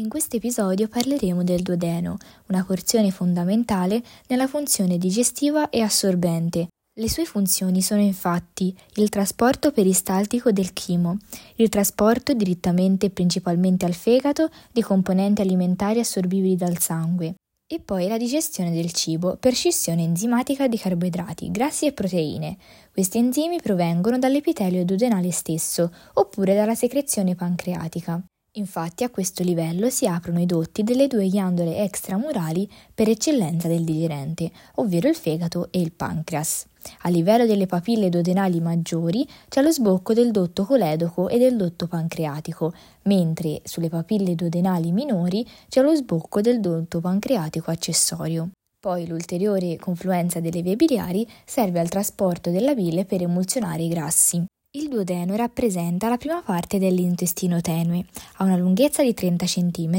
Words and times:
In 0.00 0.08
questo 0.08 0.36
episodio 0.36 0.88
parleremo 0.88 1.44
del 1.44 1.60
duodeno, 1.60 2.16
una 2.48 2.64
porzione 2.64 3.10
fondamentale 3.10 4.02
nella 4.28 4.46
funzione 4.46 4.96
digestiva 4.96 5.68
e 5.68 5.82
assorbente. 5.82 6.68
Le 6.98 7.10
sue 7.10 7.26
funzioni 7.26 7.82
sono 7.82 8.00
infatti 8.00 8.74
il 8.94 9.10
trasporto 9.10 9.72
peristaltico 9.72 10.52
del 10.52 10.72
chimo, 10.72 11.18
il 11.56 11.68
trasporto 11.68 12.32
direttamente 12.32 13.06
e 13.06 13.10
principalmente 13.10 13.84
al 13.84 13.92
fegato 13.92 14.48
di 14.72 14.80
componenti 14.80 15.42
alimentari 15.42 16.00
assorbibili 16.00 16.56
dal 16.56 16.78
sangue, 16.78 17.34
e 17.70 17.78
poi 17.78 18.08
la 18.08 18.16
digestione 18.16 18.72
del 18.72 18.92
cibo 18.92 19.36
per 19.36 19.52
scissione 19.52 20.02
enzimatica 20.02 20.66
di 20.66 20.78
carboidrati, 20.78 21.50
grassi 21.50 21.84
e 21.84 21.92
proteine. 21.92 22.56
Questi 22.90 23.18
enzimi 23.18 23.60
provengono 23.60 24.18
dall'epitelio 24.18 24.82
duodenale 24.82 25.30
stesso 25.30 25.92
oppure 26.14 26.54
dalla 26.54 26.74
secrezione 26.74 27.34
pancreatica. 27.34 28.24
Infatti 28.54 29.04
a 29.04 29.10
questo 29.10 29.44
livello 29.44 29.90
si 29.90 30.08
aprono 30.08 30.40
i 30.40 30.46
dotti 30.46 30.82
delle 30.82 31.06
due 31.06 31.28
ghiandole 31.28 31.84
extramurali 31.84 32.68
per 32.92 33.08
eccellenza 33.08 33.68
del 33.68 33.84
digerente, 33.84 34.50
ovvero 34.76 35.06
il 35.08 35.14
fegato 35.14 35.68
e 35.70 35.80
il 35.80 35.92
pancreas. 35.92 36.66
A 37.02 37.10
livello 37.10 37.46
delle 37.46 37.66
papille 37.66 38.08
duodenali 38.08 38.60
maggiori 38.60 39.24
c'è 39.48 39.62
lo 39.62 39.70
sbocco 39.70 40.14
del 40.14 40.32
dotto 40.32 40.64
coledoco 40.64 41.28
e 41.28 41.38
del 41.38 41.56
dotto 41.56 41.86
pancreatico, 41.86 42.72
mentre 43.02 43.60
sulle 43.62 43.88
papille 43.88 44.34
duodenali 44.34 44.90
minori 44.90 45.46
c'è 45.68 45.82
lo 45.82 45.94
sbocco 45.94 46.40
del 46.40 46.58
dotto 46.58 47.00
pancreatico 47.00 47.70
accessorio. 47.70 48.50
Poi 48.80 49.06
l'ulteriore 49.06 49.76
confluenza 49.76 50.40
delle 50.40 50.62
vie 50.62 50.74
biliari 50.74 51.24
serve 51.44 51.78
al 51.78 51.88
trasporto 51.88 52.50
della 52.50 52.74
bile 52.74 53.04
per 53.04 53.22
emulsionare 53.22 53.82
i 53.82 53.88
grassi. 53.88 54.44
Il 54.72 54.88
duodeno 54.88 55.34
rappresenta 55.34 56.08
la 56.08 56.16
prima 56.16 56.42
parte 56.42 56.78
dell'intestino 56.78 57.60
tenue, 57.60 58.04
ha 58.36 58.44
una 58.44 58.56
lunghezza 58.56 59.02
di 59.02 59.12
30 59.12 59.44
cm 59.44 59.94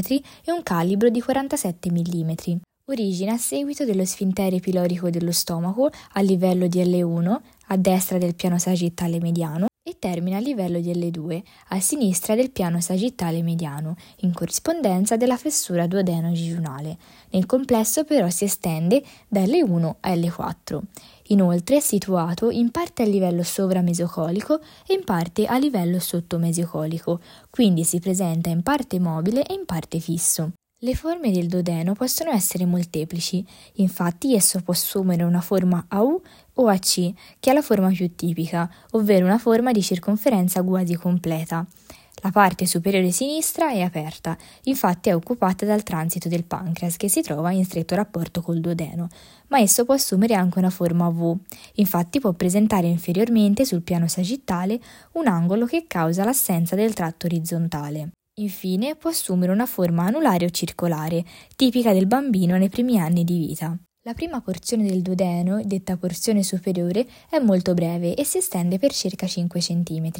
e 0.46 0.50
un 0.50 0.62
calibro 0.62 1.10
di 1.10 1.20
47 1.20 1.90
mm. 1.90 2.32
Origina 2.86 3.34
a 3.34 3.36
seguito 3.36 3.84
dello 3.84 4.06
sfintere 4.06 4.60
pilorico 4.60 5.10
dello 5.10 5.30
stomaco 5.30 5.90
a 6.12 6.20
livello 6.22 6.68
di 6.68 6.82
L1 6.82 7.40
a 7.66 7.76
destra 7.76 8.16
del 8.16 8.34
piano 8.34 8.58
sagittale 8.58 9.20
mediano 9.20 9.66
e 9.84 9.96
termina 9.98 10.38
a 10.38 10.40
livello 10.40 10.80
di 10.80 10.90
L2 10.90 11.42
a 11.68 11.80
sinistra 11.80 12.34
del 12.34 12.50
piano 12.50 12.80
sagittale 12.80 13.42
mediano, 13.42 13.96
in 14.20 14.32
corrispondenza 14.32 15.16
della 15.16 15.36
fessura 15.36 15.86
duodeno-giunale. 15.86 16.96
Nel 17.30 17.44
complesso 17.44 18.04
però 18.04 18.30
si 18.30 18.44
estende 18.44 19.02
da 19.28 19.42
L1 19.42 19.96
a 20.00 20.14
L4. 20.14 20.80
Inoltre 21.32 21.76
è 21.76 21.80
situato 21.80 22.50
in 22.50 22.70
parte 22.70 23.02
a 23.02 23.06
livello 23.06 23.42
sovramesocolico 23.42 24.60
e 24.86 24.92
in 24.92 25.02
parte 25.02 25.46
a 25.46 25.56
livello 25.56 25.98
sottomesocolico, 25.98 27.20
quindi 27.48 27.84
si 27.84 28.00
presenta 28.00 28.50
in 28.50 28.62
parte 28.62 29.00
mobile 29.00 29.42
e 29.46 29.54
in 29.54 29.64
parte 29.64 29.98
fisso. 29.98 30.52
Le 30.80 30.94
forme 30.94 31.30
del 31.30 31.46
dodeno 31.46 31.94
possono 31.94 32.30
essere 32.32 32.66
molteplici, 32.66 33.42
infatti 33.74 34.34
esso 34.34 34.60
può 34.60 34.74
assumere 34.74 35.22
una 35.22 35.40
forma 35.40 35.82
a 35.88 36.02
U 36.02 36.20
o 36.54 36.66
a 36.66 36.76
C, 36.78 37.14
che 37.40 37.50
è 37.50 37.54
la 37.54 37.62
forma 37.62 37.88
più 37.88 38.14
tipica, 38.14 38.70
ovvero 38.90 39.24
una 39.24 39.38
forma 39.38 39.72
di 39.72 39.80
circonferenza 39.80 40.62
quasi 40.62 40.96
completa. 40.96 41.64
La 42.24 42.30
parte 42.30 42.66
superiore 42.66 43.10
sinistra 43.10 43.72
è 43.72 43.80
aperta, 43.80 44.38
infatti 44.64 45.08
è 45.08 45.14
occupata 45.14 45.66
dal 45.66 45.82
transito 45.82 46.28
del 46.28 46.44
pancreas 46.44 46.96
che 46.96 47.08
si 47.08 47.20
trova 47.20 47.50
in 47.50 47.64
stretto 47.64 47.96
rapporto 47.96 48.42
col 48.42 48.60
duodeno, 48.60 49.08
ma 49.48 49.58
esso 49.58 49.84
può 49.84 49.94
assumere 49.94 50.34
anche 50.34 50.60
una 50.60 50.70
forma 50.70 51.08
V, 51.08 51.36
infatti 51.74 52.20
può 52.20 52.32
presentare 52.32 52.86
inferiormente 52.86 53.64
sul 53.64 53.82
piano 53.82 54.06
sagittale 54.06 54.80
un 55.14 55.26
angolo 55.26 55.66
che 55.66 55.86
causa 55.88 56.22
l'assenza 56.22 56.76
del 56.76 56.94
tratto 56.94 57.26
orizzontale. 57.26 58.12
Infine 58.34 58.94
può 58.94 59.10
assumere 59.10 59.50
una 59.50 59.66
forma 59.66 60.04
anulare 60.04 60.44
o 60.44 60.50
circolare, 60.50 61.24
tipica 61.56 61.92
del 61.92 62.06
bambino 62.06 62.56
nei 62.56 62.68
primi 62.68 63.00
anni 63.00 63.24
di 63.24 63.36
vita. 63.36 63.76
La 64.04 64.14
prima 64.14 64.40
porzione 64.40 64.82
del 64.84 65.00
duodeno, 65.00 65.62
detta 65.62 65.96
porzione 65.96 66.42
superiore, 66.42 67.06
è 67.30 67.38
molto 67.38 67.72
breve 67.72 68.16
e 68.16 68.24
si 68.24 68.38
estende 68.38 68.76
per 68.76 68.92
circa 68.92 69.28
5 69.28 69.60
cm. 69.60 70.10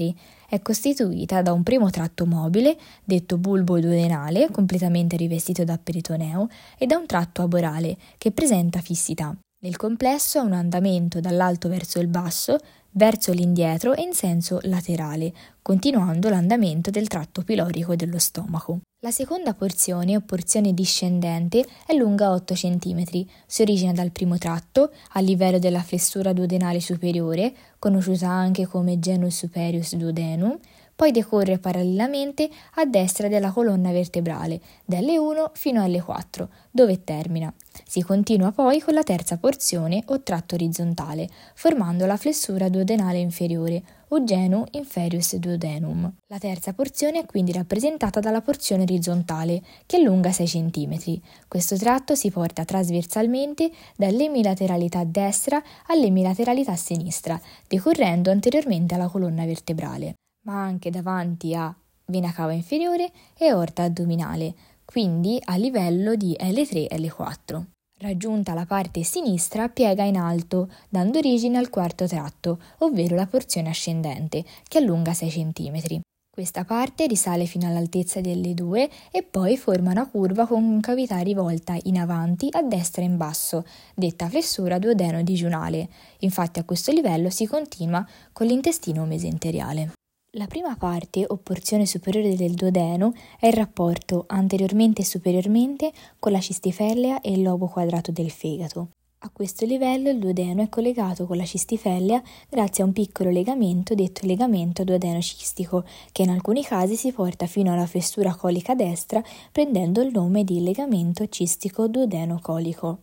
È 0.49 0.63
costituita 0.63 1.43
da 1.43 1.53
un 1.53 1.65
primo 1.65 1.91
tratto 1.91 2.25
mobile, 2.25 2.79
detto 3.03 3.39
bulbo 3.39 3.81
duodenale, 3.81 4.53
completamente 4.53 5.17
rivestito 5.17 5.65
da 5.65 5.81
peritoneo, 5.83 6.47
e 6.79 6.87
da 6.87 6.97
un 6.97 7.07
tratto 7.07 7.43
aborale, 7.43 7.97
che 8.19 8.31
presenta 8.31 8.81
fissità. 8.81 9.37
Nel 9.65 9.77
complesso 9.77 10.39
ha 10.39 10.43
un 10.43 10.53
andamento 10.53 11.19
dall'alto 11.19 11.69
verso 11.69 11.99
il 11.99 12.07
basso, 12.07 12.59
verso 12.93 13.33
l'indietro 13.33 13.95
e 13.95 14.03
in 14.03 14.13
senso 14.13 14.59
laterale, 14.63 15.33
continuando 15.61 16.29
l'andamento 16.29 16.91
del 16.91 17.09
tratto 17.09 17.43
pilorico 17.43 17.97
dello 17.97 18.19
stomaco. 18.19 18.81
La 19.05 19.11
seconda 19.11 19.53
porzione, 19.55 20.17
o 20.17 20.21
porzione 20.21 20.73
discendente, 20.73 21.67
è 21.87 21.93
lunga 21.95 22.31
8 22.31 22.55
cm, 22.55 23.05
si 23.47 23.63
origina 23.63 23.93
dal 23.93 24.13
primo 24.13 24.39
tratto, 24.39 24.93
a 25.13 25.21
livello 25.21 25.59
della 25.59 25.83
fessura 25.83 26.33
duodenale 26.33 26.81
superiore, 26.81 27.53
conosciuta 27.79 28.29
anche 28.29 28.67
come 28.67 29.01
genus 29.01 29.39
superius 29.39 29.97
duodenum, 29.97 30.57
poi 30.95 31.11
decorre 31.11 31.59
parallelamente 31.59 32.49
a 32.75 32.85
destra 32.85 33.29
della 33.29 33.51
colonna 33.51 33.93
vertebrale, 33.93 34.61
dalle 34.85 35.19
1 35.19 35.53
fino 35.55 35.83
alle 35.83 36.01
4, 36.01 36.49
dove 36.71 37.03
termina. 37.05 37.53
Si 37.87 38.03
continua 38.03 38.53
poi 38.53 38.81
con 38.81 38.95
la 38.95 39.03
terza 39.03 39.37
porzione 39.37 40.03
o 40.07 40.23
tratto 40.23 40.55
orizzontale, 40.55 41.29
formando 41.55 42.07
la 42.07 42.17
flessura 42.17 42.69
duodenale 42.69 43.19
inferiore 43.19 43.83
o 44.09 44.25
genu 44.25 44.65
inferius 44.73 45.37
duodenum. 45.37 46.13
La 46.27 46.39
terza 46.39 46.73
porzione 46.75 47.21
è 47.21 47.27
quindi 47.27 47.53
rappresentata 47.53 48.21
dalla 48.21 48.43
porzione 48.43 48.83
orizzontale, 48.83 49.63
che 49.87 49.97
è 49.97 50.01
lunga 50.01 50.31
6 50.31 50.47
cm. 50.47 51.21
Questo 51.49 51.77
tratto 51.77 52.15
si 52.15 52.31
porta 52.31 52.65
trasversalmente 52.65 53.71
dall'emilateralità 53.97 55.05
destra 55.05 55.63
all'emilateralità 55.87 56.77
sinistra, 56.77 57.41
decorrendo 57.67 58.31
anteriormente 58.31 58.95
alla 58.95 59.09
colonna 59.09 59.45
vertebrale 59.47 60.15
ma 60.43 60.63
anche 60.63 60.91
davanti 60.91 61.55
a 61.55 61.75
vena 62.07 62.33
cava 62.33 62.53
inferiore 62.53 63.11
e 63.37 63.49
aorta 63.49 63.85
addominale, 63.85 64.55
quindi 64.85 65.41
a 65.45 65.57
livello 65.57 66.15
di 66.15 66.37
L3 66.39 66.87
e 66.89 66.97
L4. 66.99 67.65
Raggiunta 67.99 68.53
la 68.53 68.67
parte 68.67 69.05
sinistra, 69.05 69.69
piega 69.69 70.03
in 70.03 70.17
alto, 70.17 70.69
dando 70.89 71.19
origine 71.19 71.57
al 71.57 71.71
quarto 71.71 72.07
tratto, 72.07 72.61
ovvero 72.79 73.15
la 73.15 73.27
porzione 73.27 73.69
ascendente, 73.69 74.45
che 74.67 74.79
allunga 74.79 75.15
6 75.15 75.31
cm. 75.31 76.01
Questa 76.35 76.65
parte 76.65 77.07
risale 77.07 77.45
fino 77.45 77.69
all'altezza 77.69 78.21
delle 78.21 78.55
due 78.55 78.91
e 79.11 79.23
poi 79.23 79.57
forma 79.57 79.91
una 79.91 80.09
curva 80.09 80.47
con 80.47 80.81
cavità 80.81 81.19
rivolta 81.19 81.77
in 81.83 81.99
avanti, 81.99 82.49
a 82.51 82.63
destra 82.63 83.03
e 83.03 83.05
in 83.05 83.17
basso, 83.17 83.65
detta 83.95 84.29
flessura 84.29 84.79
duodeno-digiunale. 84.79 85.89
Infatti 86.21 86.59
a 86.59 86.65
questo 86.65 86.91
livello 86.91 87.31
si 87.31 87.47
continua 87.47 88.05
con 88.33 88.47
l'intestino 88.47 89.05
mesenteriale. 89.05 89.93
La 90.37 90.47
prima 90.47 90.75
parte 90.77 91.27
o 91.29 91.37
porzione 91.37 91.85
superiore 91.85 92.35
del 92.37 92.55
duodeno 92.55 93.13
è 93.39 93.49
il 93.49 93.53
rapporto 93.53 94.25
anteriormente 94.29 95.03
e 95.03 95.05
superiormente 95.05 95.93
con 96.19 96.33
la 96.33 96.41
cistifellea 96.41 97.21
e 97.21 97.33
il 97.33 97.43
lobo 97.43 97.67
quadrato 97.67 98.13
del 98.13 98.31
fegato. 98.31 98.89
A 99.19 99.31
questo 99.31 99.67
livello 99.67 100.09
il 100.09 100.19
duodeno 100.19 100.63
è 100.63 100.71
collegato 100.71 101.27
con 101.27 101.37
la 101.37 101.45
cistifellea 101.45 102.23
grazie 102.49 102.83
a 102.83 102.87
un 102.87 102.95
piccolo 102.95 103.29
legamento 103.29 103.95
detto 103.95 104.25
legamento 104.25 104.85
duodeno-cistico, 104.85 105.85
che 106.13 106.23
in 106.23 106.31
alcuni 106.31 106.65
casi 106.65 106.97
si 106.97 107.13
porta 107.13 107.45
fino 107.45 107.71
alla 107.71 107.87
fessura 107.87 108.35
colica 108.35 108.75
destra 108.75 109.23
prendendo 109.53 110.01
il 110.01 110.13
nome 110.13 110.45
di 110.45 110.63
legamento 110.63 111.29
cistico 111.29 111.89
duodeno-colico. 111.89 113.01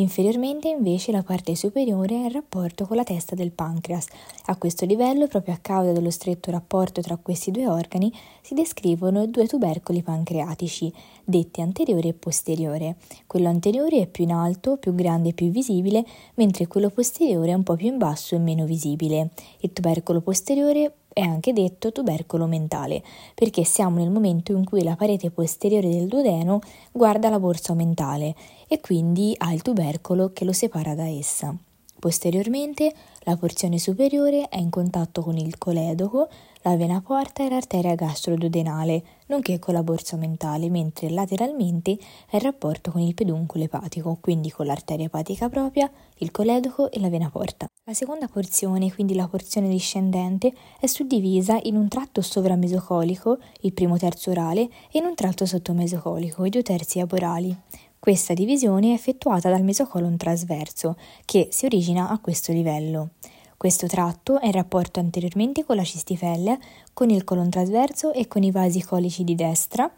Inferiormente 0.00 0.68
invece 0.68 1.10
la 1.10 1.24
parte 1.24 1.56
superiore 1.56 2.14
è 2.14 2.24
in 2.24 2.32
rapporto 2.32 2.86
con 2.86 2.96
la 2.96 3.02
testa 3.02 3.34
del 3.34 3.50
pancreas. 3.50 4.06
A 4.46 4.56
questo 4.56 4.86
livello, 4.86 5.26
proprio 5.26 5.54
a 5.54 5.58
causa 5.60 5.90
dello 5.90 6.10
stretto 6.10 6.52
rapporto 6.52 7.00
tra 7.00 7.16
questi 7.16 7.50
due 7.50 7.66
organi, 7.66 8.12
si 8.40 8.54
descrivono 8.54 9.26
due 9.26 9.48
tubercoli 9.48 10.02
pancreatici, 10.02 10.92
detti 11.24 11.60
anteriore 11.60 12.08
e 12.08 12.14
posteriore. 12.14 12.96
Quello 13.26 13.48
anteriore 13.48 14.02
è 14.02 14.06
più 14.06 14.22
in 14.22 14.32
alto, 14.32 14.76
più 14.76 14.94
grande 14.94 15.30
e 15.30 15.34
più 15.34 15.50
visibile, 15.50 16.04
mentre 16.34 16.68
quello 16.68 16.90
posteriore 16.90 17.50
è 17.50 17.54
un 17.54 17.64
po' 17.64 17.74
più 17.74 17.88
in 17.88 17.98
basso 17.98 18.36
e 18.36 18.38
meno 18.38 18.66
visibile. 18.66 19.30
Il 19.60 19.72
tubercolo 19.72 20.20
posteriore 20.20 20.92
è 21.12 21.20
anche 21.20 21.52
detto 21.52 21.92
tubercolo 21.92 22.46
mentale, 22.46 23.02
perché 23.34 23.64
siamo 23.64 23.98
nel 23.98 24.10
momento 24.10 24.52
in 24.52 24.64
cui 24.64 24.82
la 24.82 24.96
parete 24.96 25.30
posteriore 25.30 25.88
del 25.88 26.06
duodeno 26.08 26.60
guarda 26.92 27.28
la 27.28 27.40
borsa 27.40 27.74
mentale 27.74 28.34
e 28.68 28.80
quindi 28.80 29.34
ha 29.38 29.52
il 29.52 29.62
tubercolo 29.62 30.32
che 30.32 30.44
lo 30.44 30.52
separa 30.52 30.94
da 30.94 31.08
essa. 31.08 31.56
Posteriormente 31.98 32.94
la 33.22 33.36
porzione 33.36 33.78
superiore 33.78 34.48
è 34.48 34.58
in 34.58 34.70
contatto 34.70 35.22
con 35.22 35.36
il 35.36 35.58
coledoco, 35.58 36.28
la 36.62 36.76
vena 36.76 37.00
porta 37.00 37.44
e 37.44 37.48
l'arteria 37.48 37.94
gastroduodenale, 37.96 39.02
nonché 39.26 39.58
con 39.58 39.74
la 39.74 39.82
borsa 39.82 40.16
mentale, 40.16 40.70
mentre 40.70 41.10
lateralmente 41.10 41.98
è 42.28 42.36
in 42.36 42.40
rapporto 42.40 42.92
con 42.92 43.00
il 43.00 43.14
peduncolo 43.14 43.64
epatico, 43.64 44.16
quindi 44.20 44.50
con 44.50 44.66
l'arteria 44.66 45.06
epatica 45.06 45.48
propria, 45.48 45.90
il 46.18 46.30
coledoco 46.30 46.90
e 46.90 47.00
la 47.00 47.08
vena 47.08 47.30
porta. 47.30 47.67
La 47.88 47.94
seconda 47.94 48.28
porzione, 48.28 48.92
quindi 48.92 49.14
la 49.14 49.28
porzione 49.28 49.66
discendente, 49.66 50.52
è 50.78 50.84
suddivisa 50.84 51.58
in 51.62 51.74
un 51.74 51.88
tratto 51.88 52.20
sovramesocolico, 52.20 53.38
il 53.62 53.72
primo 53.72 53.96
terzo 53.96 54.28
orale, 54.28 54.68
e 54.92 54.98
in 54.98 55.06
un 55.06 55.14
tratto 55.14 55.46
sottomesocolico, 55.46 56.44
i 56.44 56.50
due 56.50 56.62
terzi 56.62 57.00
aborali. 57.00 57.56
Questa 57.98 58.34
divisione 58.34 58.90
è 58.90 58.92
effettuata 58.92 59.48
dal 59.48 59.64
mesocolon 59.64 60.18
trasverso, 60.18 60.98
che 61.24 61.48
si 61.50 61.64
origina 61.64 62.10
a 62.10 62.18
questo 62.18 62.52
livello. 62.52 63.12
Questo 63.56 63.86
tratto 63.86 64.38
è 64.38 64.44
in 64.44 64.52
rapporto 64.52 65.00
anteriormente 65.00 65.64
con 65.64 65.76
la 65.76 65.82
cistifellea, 65.82 66.58
con 66.92 67.08
il 67.08 67.24
colon 67.24 67.48
trasverso 67.48 68.12
e 68.12 68.28
con 68.28 68.42
i 68.42 68.50
vasi 68.50 68.82
colici 68.82 69.24
di 69.24 69.34
destra, 69.34 69.90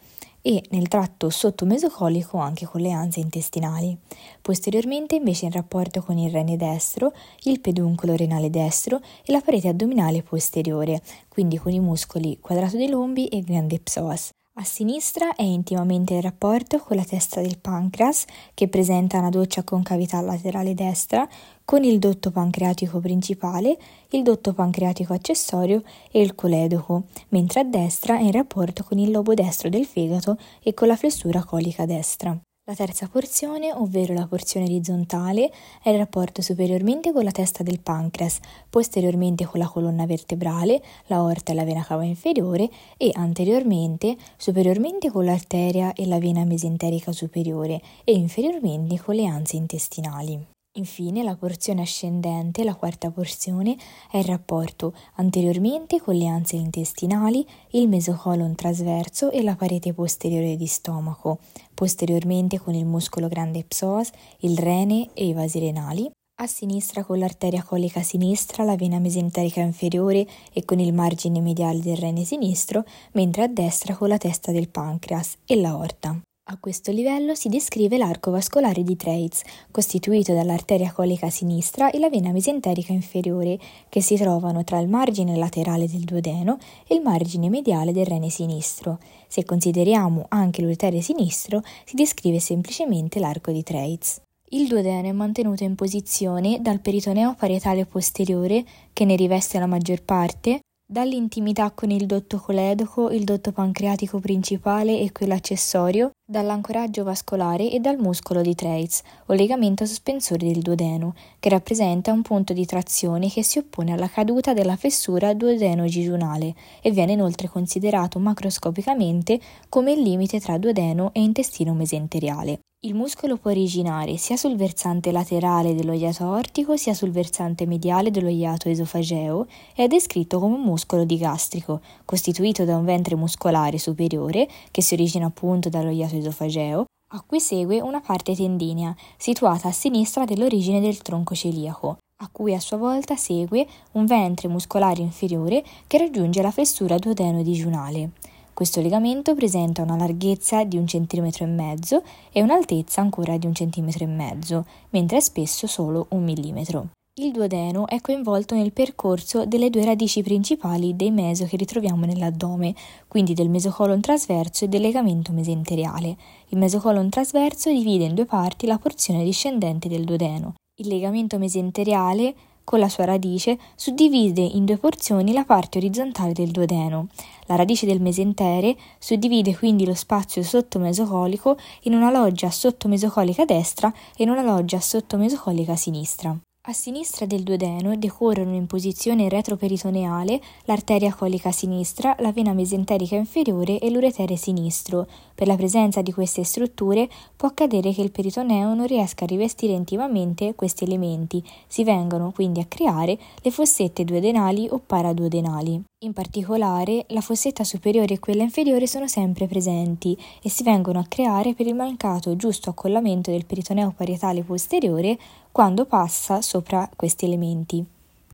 e 0.43 0.63
nel 0.71 0.89
tratto 0.89 1.31
sottomesocolico 1.31 2.39
anche 2.39 2.67
con 2.67 2.81
le 2.81 2.93
anse 2.93 3.21
intestinali. 3.21 3.97
Posteriormente 4.41 5.17
invece 5.17 5.47
in 5.47 5.53
rapporto 5.53 6.03
con 6.03 6.19
il 6.19 6.31
rene 6.31 6.57
destro, 6.57 7.13
il 7.45 7.61
peduncolo 7.61 8.17
renale 8.17 8.51
destro 8.51 9.01
e 9.25 9.33
la 9.33 9.41
parete 9.41 9.69
addominale 9.69 10.23
posteriore, 10.23 11.03
quindi 11.29 11.59
con 11.59 11.73
i 11.73 11.81
muscoli 11.81 12.39
quadrato 12.41 12.77
dei 12.77 12.89
lombi 12.89 13.27
e 13.29 13.41
grande 13.41 13.79
psoas. 13.79 14.31
A 14.55 14.65
sinistra 14.65 15.37
è 15.37 15.43
intimamente 15.43 16.15
in 16.15 16.21
rapporto 16.21 16.79
con 16.81 16.97
la 16.97 17.05
testa 17.05 17.41
del 17.41 17.59
pancreas, 17.59 18.25
che 18.53 18.69
presenta 18.69 19.19
una 19.19 19.31
doccia 19.31 19.63
con 19.63 19.83
cavità 19.83 20.21
laterale 20.21 20.75
destra, 20.75 21.27
con 21.65 21.85
il 21.85 21.99
dotto 21.99 22.31
pancreatico 22.31 22.99
principale, 22.99 23.79
il 24.11 24.23
dotto 24.23 24.53
pancreatico 24.53 25.15
accessorio 25.15 25.83
e 26.11 26.21
il 26.21 26.35
coledoco, 26.35 27.05
mentre 27.29 27.61
a 27.61 27.65
destra 27.65 28.19
è 28.19 28.23
in 28.23 28.33
rapporto 28.33 28.83
con 28.83 28.99
il 28.99 29.13
lobo 29.13 29.35
destro 29.35 29.69
del 29.69 29.87
fegato 29.87 30.37
e 30.63 30.75
con 30.75 30.89
la 30.89 30.97
flessura 30.97 31.45
colica 31.45 31.87
destra. 31.87 32.39
La 32.71 32.77
terza 32.77 33.09
porzione, 33.09 33.73
ovvero 33.73 34.15
la 34.15 34.29
porzione 34.29 34.67
orizzontale, 34.67 35.51
è 35.83 35.91
il 35.91 35.99
rapporto 35.99 36.41
superiormente 36.41 37.13
con 37.13 37.25
la 37.25 37.33
testa 37.33 37.65
del 37.65 37.81
pancreas, 37.81 38.39
posteriormente 38.71 39.45
con 39.45 39.59
la 39.59 39.67
colonna 39.67 40.07
vertebrale, 40.07 40.81
la 41.07 41.21
orta 41.21 41.51
e 41.51 41.57
la 41.57 41.65
vena 41.65 41.83
cava 41.83 42.05
inferiore 42.05 42.71
e 42.97 43.11
anteriormente, 43.13 44.17
superiormente 44.37 45.11
con 45.11 45.25
l'arteria 45.25 45.95
e 45.95 46.07
la 46.07 46.21
vena 46.21 46.45
mesenterica 46.45 47.11
superiore 47.11 47.83
e 48.05 48.13
inferiormente 48.13 49.01
con 49.01 49.17
le 49.17 49.27
anse 49.27 49.57
intestinali. 49.57 50.47
Infine, 50.75 51.25
la 51.25 51.35
porzione 51.35 51.83
ascendente, 51.83 52.63
la 52.63 52.77
quarta 52.77 53.11
porzione, 53.11 53.77
è 54.09 54.19
il 54.19 54.25
rapporto 54.25 54.95
anteriormente 55.17 56.01
con 56.01 56.15
le 56.15 56.29
anse 56.29 56.55
intestinali, 56.55 57.45
il 57.71 57.89
mesocolon 57.89 58.55
trasverso 58.55 59.33
e 59.33 59.43
la 59.43 59.57
parete 59.57 59.93
posteriore 59.93 60.57
di 60.57 60.67
stomaco, 60.67 61.41
posteriormente 61.75 62.61
con 62.61 62.75
il 62.75 62.87
muscolo 62.87 63.27
grande 63.27 63.65
psoas, 63.65 64.13
il 64.41 64.57
rene 64.57 65.11
e 65.13 65.27
i 65.27 65.33
vasi 65.33 65.59
renali, 65.59 66.09
a 66.41 66.47
sinistra 66.47 67.05
con 67.05 67.19
l'arteria 67.19 67.65
colica 67.65 68.03
sinistra, 68.03 68.63
la 68.63 68.77
vena 68.77 69.01
mesenterica 69.01 69.61
inferiore 69.61 70.25
e 70.53 70.65
con 70.65 70.79
il 70.79 70.95
margine 70.95 71.41
mediale 71.41 71.81
del 71.81 71.97
rene 71.97 72.23
sinistro, 72.23 72.85
mentre 73.13 73.43
a 73.43 73.49
destra 73.49 73.97
con 73.97 74.07
la 74.07 74.19
testa 74.19 74.53
del 74.53 74.69
pancreas 74.69 75.37
e 75.45 75.57
l'aorta. 75.57 76.19
A 76.53 76.57
questo 76.59 76.91
livello 76.91 77.37
si 77.37 77.49
descrive 77.49 77.97
l'arco 77.97 78.33
vascolare 78.33 78.83
di 78.83 78.97
Treitz, 78.97 79.43
costituito 79.71 80.35
dall'arteria 80.35 80.91
colica 80.91 81.31
sinistra 81.31 81.93
e 81.93 82.01
la 82.01 82.09
vena 82.09 82.33
mesenterica 82.33 82.93
inferiore, 82.93 83.57
che 83.89 84.03
si 84.03 84.17
trovano 84.17 84.65
tra 84.65 84.81
il 84.81 84.89
margine 84.89 85.37
laterale 85.37 85.87
del 85.87 86.01
duodeno 86.01 86.59
e 86.89 86.97
il 86.97 87.03
margine 87.03 87.49
mediale 87.49 87.93
del 87.93 88.05
rene 88.05 88.31
sinistro. 88.31 88.99
Se 89.29 89.45
consideriamo 89.45 90.27
anche 90.27 90.61
l'uretere 90.61 91.01
sinistro, 91.01 91.63
si 91.85 91.95
descrive 91.95 92.41
semplicemente 92.41 93.21
l'arco 93.21 93.53
di 93.53 93.63
Treitz. 93.63 94.21
Il 94.49 94.67
duodeno 94.67 95.07
è 95.07 95.13
mantenuto 95.13 95.63
in 95.63 95.77
posizione 95.77 96.61
dal 96.61 96.81
peritoneo 96.81 97.37
parietale 97.39 97.87
posteriore, 97.87 98.65
che 98.93 99.05
ne 99.05 99.15
riveste 99.15 99.61
la 99.61 99.67
maggior 99.67 100.03
parte, 100.03 100.63
dall'intimità 100.85 101.71
con 101.71 101.93
il 101.93 102.07
dotto 102.07 102.39
coledoco, 102.39 103.11
il 103.11 103.23
dotto 103.23 103.53
pancreatico 103.53 104.19
principale 104.19 104.99
e 104.99 105.13
quello 105.13 105.35
accessorio, 105.35 106.11
dall'ancoraggio 106.31 107.03
vascolare 107.03 107.69
e 107.73 107.81
dal 107.81 107.99
muscolo 107.99 108.41
di 108.41 108.55
Treitz, 108.55 109.03
o 109.27 109.35
legamento 109.35 109.85
sospensore 109.85 110.47
del 110.47 110.63
duodeno, 110.63 111.15
che 111.41 111.49
rappresenta 111.49 112.13
un 112.13 112.23
punto 112.23 112.53
di 112.53 112.65
trazione 112.65 113.29
che 113.29 113.43
si 113.43 113.59
oppone 113.59 113.93
alla 113.93 114.09
caduta 114.09 114.55
della 114.55 114.77
fessura 114.77 115.35
duodeno-gigiunale 115.35 116.55
e 116.81 116.93
viene 116.93 117.13
inoltre 117.13 117.49
considerato 117.49 118.21
macroscopicamente 118.21 119.41
come 119.69 119.91
il 119.91 120.03
limite 120.03 120.39
tra 120.39 120.57
duodeno 120.57 121.11
e 121.13 121.21
intestino 121.21 121.75
mesenteriale. 121.75 122.61
Il 122.83 122.95
muscolo 122.95 123.37
può 123.37 123.51
originare 123.51 124.17
sia 124.17 124.39
sul 124.39 124.57
versante 124.57 125.13
laterale 125.13 125.75
dello 125.75 125.93
iato 125.93 126.25
aortico 126.25 126.79
sia 126.79 126.95
sul 126.95 127.11
versante 127.11 127.67
mediale 127.67 128.11
dello 128.11 128.31
iato 128.31 128.71
esofageo 128.71 129.47
e 129.75 129.85
è 129.85 129.87
descritto 129.87 130.39
come 130.39 130.55
un 130.55 130.63
muscolo 130.63 131.05
digastrico, 131.05 131.83
costituito 132.07 132.65
da 132.65 132.79
un 132.79 132.87
ventre 132.87 133.17
muscolare 133.17 133.77
superiore, 133.77 134.49
che 134.71 134.81
si 134.81 134.95
origina 134.95 135.27
appunto 135.27 135.69
dallo 135.69 135.91
iato 135.91 136.17
esofageo, 136.21 136.85
a 137.13 137.23
cui 137.27 137.41
segue 137.41 137.81
una 137.81 138.01
parte 138.01 138.37
tendinea, 138.37 138.95
situata 139.17 139.69
a 139.69 139.73
sinistra 139.73 140.25
dell'origine 140.25 140.81
del 140.81 141.03
tronco 141.03 141.35
celiaco, 141.35 141.99
a 142.23 142.29
cui 142.31 142.55
a 142.55 142.61
sua 142.61 142.77
volta 142.77 143.17
segue 143.17 143.67
un 143.93 144.07
ventre 144.07 144.49
muscolare 144.49 145.01
inferiore 145.01 145.65
che 145.87 145.99
raggiunge 145.99 146.43
la 146.43 146.51
fessura 146.51 146.99
duodeno-digiunale. 146.99 148.11
Questo 148.53 148.81
legamento 148.81 149.35
presenta 149.35 149.83
una 149.83 149.97
larghezza 149.97 150.65
di 150.65 150.77
un 150.77 150.87
centimetro 150.87 151.45
e 151.45 151.49
mezzo 151.49 152.03
e 152.31 152.43
un'altezza 152.43 153.01
ancora 153.01 153.39
di 153.39 153.47
un 153.47 153.55
centimetro 153.55 154.05
e 154.05 154.09
mezzo, 154.09 154.67
mentre 154.91 155.17
è 155.17 155.21
spesso 155.21 155.67
solo 155.67 156.07
un 156.11 156.23
millimetro. 156.23 156.91
Il 157.23 157.33
duodeno 157.33 157.87
è 157.87 158.01
coinvolto 158.01 158.55
nel 158.55 158.73
percorso 158.73 159.45
delle 159.45 159.69
due 159.69 159.85
radici 159.85 160.23
principali 160.23 160.97
dei 160.97 161.11
meso 161.11 161.45
che 161.45 161.59
ritroviamo 161.59 162.07
nell'addome, 162.07 162.75
quindi 163.09 163.35
del 163.35 163.51
mesocolon 163.51 164.01
trasverso 164.01 164.65
e 164.65 164.69
del 164.69 164.81
legamento 164.81 165.31
mesenteriale. 165.31 166.17
Il 166.49 166.57
mesocolon 166.57 167.11
trasverso 167.11 167.71
divide 167.71 168.05
in 168.05 168.15
due 168.15 168.25
parti 168.25 168.67
la 168.67 168.79
porzione 168.79 169.23
discendente 169.23 169.87
del 169.87 170.05
duodeno. 170.05 170.55
Il 170.77 170.89
legamento 170.89 171.37
mesenteriale 171.37 172.35
con 172.65 172.79
la 172.79 172.89
sua 172.89 173.05
radice, 173.05 173.59
suddivide 173.75 174.41
in 174.41 174.65
due 174.65 174.79
porzioni 174.79 175.35
la 175.35 175.45
parte 175.45 175.77
orizzontale 175.77 176.33
del 176.33 176.53
duodeno. 176.53 177.09
La 177.49 177.57
radice 177.57 177.85
del 177.85 178.01
mesentere 178.01 178.75
suddivide 178.99 179.55
quindi 179.55 179.85
lo 179.85 179.95
spazio 179.95 180.43
sottomesocolico 180.43 181.59
in 181.83 181.93
una 181.93 182.11
loggia 182.11 182.49
sottomesocolica 182.51 183.45
destra 183.45 183.93
e 184.17 184.23
in 184.23 184.31
una 184.31 184.43
loggia 184.43 184.81
sottomesocolica 184.81 185.77
sinistra. 185.77 186.35
A 186.65 186.75
sinistra 186.75 187.25
del 187.25 187.43
duodeno 187.43 187.97
decorrono 187.97 188.55
in 188.55 188.67
posizione 188.67 189.31
retroperitoneale 189.31 190.39
l'arteria 190.65 191.15
colica 191.15 191.51
sinistra, 191.53 192.15
la 192.19 192.33
vena 192.33 192.53
mesenterica 192.53 193.17
inferiore 193.17 193.79
e 193.79 193.89
l'uretere 193.89 194.37
sinistro. 194.37 195.07
Per 195.41 195.49
la 195.49 195.57
presenza 195.57 196.03
di 196.03 196.13
queste 196.13 196.45
strutture 196.45 197.09
può 197.35 197.49
accadere 197.49 197.95
che 197.95 198.03
il 198.03 198.11
peritoneo 198.11 198.75
non 198.75 198.87
riesca 198.87 199.25
a 199.25 199.27
rivestire 199.27 199.73
intimamente 199.73 200.55
questi 200.55 200.85
elementi, 200.85 201.43
si 201.67 201.83
vengono 201.83 202.31
quindi 202.31 202.61
a 202.61 202.67
creare 202.67 203.19
le 203.41 203.51
fossette 203.51 204.05
duodenali 204.05 204.69
o 204.71 204.83
paraduodenali. 204.85 205.83
In 206.05 206.13
particolare, 206.13 207.07
la 207.09 207.23
fossetta 207.23 207.65
superiore 207.65 208.13
e 208.13 208.19
quella 208.19 208.43
inferiore 208.43 208.87
sono 208.87 209.09
sempre 209.09 209.47
presenti 209.47 210.15
e 210.43 210.51
si 210.51 210.63
vengono 210.63 210.99
a 210.99 211.07
creare 211.09 211.55
per 211.55 211.67
il 211.67 211.75
mancato 211.75 212.37
giusto 212.37 212.69
accollamento 212.69 213.31
del 213.31 213.47
peritoneo 213.47 213.95
parietale 213.97 214.43
posteriore 214.43 215.19
quando 215.51 215.87
passa 215.87 216.43
sopra 216.43 216.87
questi 216.95 217.25
elementi. 217.25 217.83